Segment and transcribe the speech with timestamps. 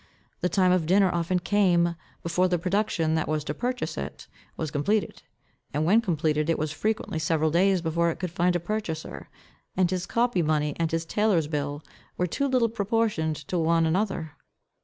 [0.39, 4.27] The time of dinner often came, before the production that was to purchase it
[4.57, 5.21] was completed;
[5.75, 9.29] and when completed, it was frequently several days before it could find a purchaser.
[9.77, 11.83] And his copy money and his taylor's bill
[12.17, 14.31] were too little proportioned to one another.